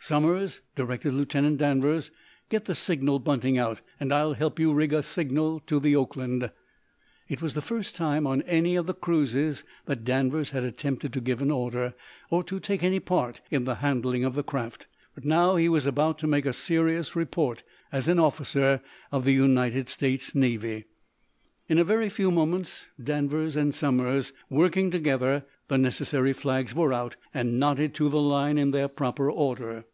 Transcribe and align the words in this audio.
"Somers," 0.00 0.62
directed 0.74 1.12
Lieutenant 1.12 1.58
Danvers, 1.58 2.10
"get 2.48 2.64
the 2.64 2.74
signal 2.74 3.18
bunting 3.18 3.58
out, 3.58 3.82
and 4.00 4.10
I'll 4.10 4.32
help 4.32 4.58
you 4.58 4.72
rig 4.72 4.94
a 4.94 5.02
signal 5.02 5.60
to 5.66 5.78
the 5.78 5.94
'Oakland.'" 5.96 6.50
It 7.28 7.42
was 7.42 7.52
the 7.52 7.60
first 7.60 7.94
time, 7.94 8.26
on 8.26 8.40
any 8.42 8.74
of 8.74 8.86
the 8.86 8.94
cruises, 8.94 9.64
that 9.84 10.04
Danvers 10.04 10.52
had 10.52 10.64
attempted 10.64 11.12
to 11.12 11.20
give 11.20 11.42
an 11.42 11.50
order, 11.50 11.92
or 12.30 12.42
to 12.44 12.58
take 12.58 12.82
any 12.82 13.00
part 13.00 13.42
in 13.50 13.64
the 13.64 13.76
handling 13.84 14.24
of 14.24 14.34
the 14.34 14.42
craft. 14.42 14.86
But 15.14 15.26
now 15.26 15.56
he 15.56 15.68
was 15.68 15.84
about 15.84 16.16
to 16.20 16.26
make 16.26 16.46
a 16.46 16.54
serious 16.54 17.14
report, 17.14 17.62
as 17.92 18.08
an 18.08 18.18
officer 18.18 18.80
of 19.12 19.26
the 19.26 19.34
United 19.34 19.90
States 19.90 20.34
Navy. 20.34 20.86
In 21.68 21.76
a 21.76 21.84
very 21.84 22.08
few 22.08 22.30
moments, 22.30 22.86
Danvers 23.02 23.58
and 23.58 23.74
Somers 23.74 24.32
working 24.48 24.90
together, 24.90 25.44
the 25.66 25.76
necessary 25.76 26.32
flags 26.32 26.74
were 26.74 26.94
out, 26.94 27.16
and 27.34 27.60
knotted 27.60 27.92
to 27.92 28.08
the 28.08 28.22
line 28.22 28.56
in 28.56 28.70
their 28.70 28.88
proper 28.88 29.30
order. 29.30 29.84